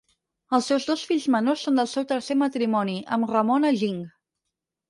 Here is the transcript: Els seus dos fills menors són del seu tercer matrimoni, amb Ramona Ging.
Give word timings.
Els 0.57 0.69
seus 0.71 0.87
dos 0.91 1.03
fills 1.09 1.27
menors 1.35 1.65
són 1.67 1.77
del 1.81 1.89
seu 1.93 2.07
tercer 2.13 2.39
matrimoni, 2.43 2.99
amb 3.19 3.31
Ramona 3.37 3.75
Ging. 3.83 4.05